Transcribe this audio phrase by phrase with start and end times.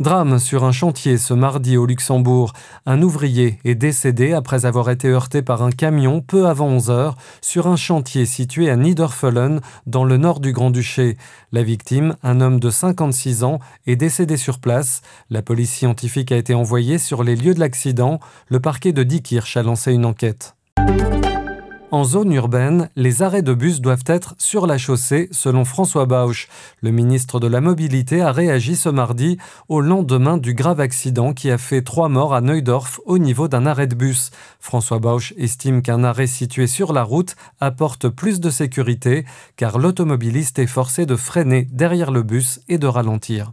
[0.00, 2.52] Drame sur un chantier ce mardi au Luxembourg.
[2.86, 7.16] Un ouvrier est décédé après avoir été heurté par un camion peu avant 11 heures
[7.40, 11.16] sur un chantier situé à Niederföllen dans le nord du Grand-Duché.
[11.52, 15.02] La victime, un homme de 56 ans, est décédé sur place.
[15.30, 18.18] La police scientifique a été envoyée sur les lieux de l'accident.
[18.48, 20.56] Le parquet de Diekirch a lancé une enquête.
[21.92, 26.48] En zone urbaine, les arrêts de bus doivent être sur la chaussée, selon François Bauch.
[26.80, 29.36] Le ministre de la Mobilité a réagi ce mardi
[29.68, 33.66] au lendemain du grave accident qui a fait trois morts à Neudorf au niveau d'un
[33.66, 34.30] arrêt de bus.
[34.58, 40.58] François Bauch estime qu'un arrêt situé sur la route apporte plus de sécurité car l'automobiliste
[40.60, 43.52] est forcé de freiner derrière le bus et de ralentir.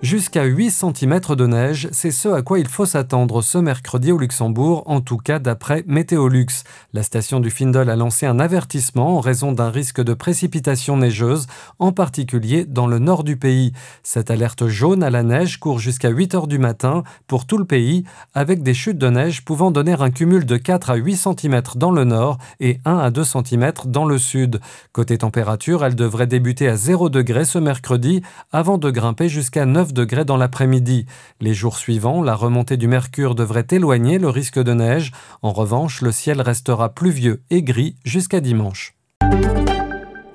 [0.00, 4.18] Jusqu'à 8 cm de neige, c'est ce à quoi il faut s'attendre ce mercredi au
[4.18, 6.46] Luxembourg, en tout cas d'après Météolux.
[6.92, 11.48] La station du Findel a lancé un avertissement en raison d'un risque de précipitation neigeuse,
[11.80, 13.72] en particulier dans le nord du pays.
[14.04, 17.64] Cette alerte jaune à la neige court jusqu'à 8 heures du matin pour tout le
[17.64, 21.60] pays, avec des chutes de neige pouvant donner un cumul de 4 à 8 cm
[21.74, 24.60] dans le nord et 1 à 2 cm dans le sud.
[24.92, 29.87] Côté température, elle devrait débuter à 0 degré ce mercredi avant de grimper jusqu'à 9
[29.92, 31.06] degrés dans l'après-midi.
[31.40, 35.12] Les jours suivants, la remontée du mercure devrait éloigner le risque de neige.
[35.42, 38.97] En revanche, le ciel restera pluvieux et gris jusqu'à dimanche.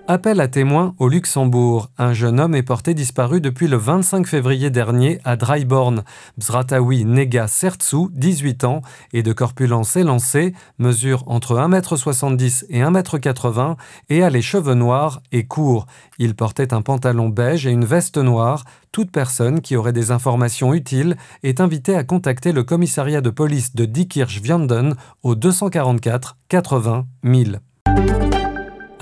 [0.06, 1.90] Appel à témoins au Luxembourg.
[1.98, 6.04] Un jeune homme est porté disparu depuis le 25 février dernier à Dryborn.
[6.38, 8.82] Bzratawi Nega Sertsou, 18 ans,
[9.14, 13.78] et de corpulence élancée, mesure entre 1m70 et 1m80
[14.10, 15.86] et a les cheveux noirs et courts.
[16.20, 18.66] Il portait un pantalon beige et une veste noire.
[18.92, 23.74] Toute personne qui aurait des informations utiles est invitée à contacter le commissariat de police
[23.74, 27.52] de Diekirch-Vianden au 244 80 000.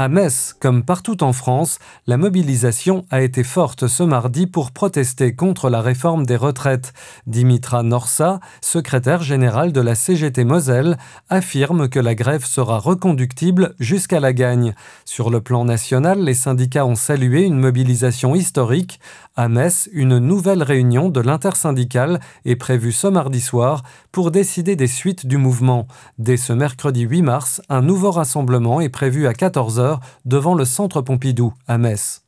[0.01, 5.35] À Metz, comme partout en France, la mobilisation a été forte ce mardi pour protester
[5.35, 6.91] contre la réforme des retraites.
[7.27, 10.97] Dimitra Norsa, secrétaire général de la CGT Moselle,
[11.29, 14.73] affirme que la grève sera reconductible jusqu'à la gagne.
[15.05, 18.99] Sur le plan national, les syndicats ont salué une mobilisation historique.
[19.35, 24.87] À Metz, une nouvelle réunion de l'intersyndicale est prévue ce mardi soir pour décider des
[24.87, 25.87] suites du mouvement.
[26.17, 29.90] Dès ce mercredi 8 mars, un nouveau rassemblement est prévu à 14h
[30.25, 32.23] devant le centre Pompidou à Metz.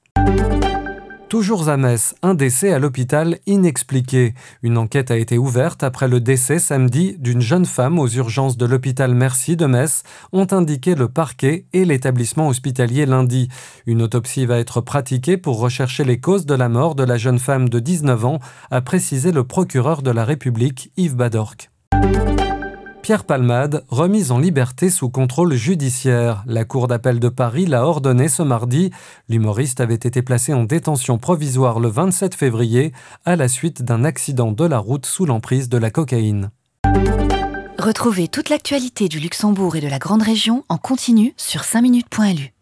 [1.34, 4.36] Toujours à Metz, un décès à l'hôpital inexpliqué.
[4.62, 8.68] Une enquête a été ouverte après le décès samedi d'une jeune femme aux urgences de
[8.68, 13.50] l'hôpital Merci de Metz, ont indiqué le parquet et l'établissement hospitalier lundi.
[13.88, 17.40] Une autopsie va être pratiquée pour rechercher les causes de la mort de la jeune
[17.40, 21.72] femme de 19 ans, a précisé le procureur de la République Yves Badorc.
[23.04, 26.42] Pierre Palmade, remise en liberté sous contrôle judiciaire.
[26.48, 28.92] La Cour d'appel de Paris l'a ordonné ce mardi.
[29.28, 32.94] L'humoriste avait été placé en détention provisoire le 27 février
[33.26, 36.50] à la suite d'un accident de la route sous l'emprise de la cocaïne.
[37.78, 42.54] Retrouvez toute l'actualité du Luxembourg et de la Grande Région en continu sur 5minutes.lu.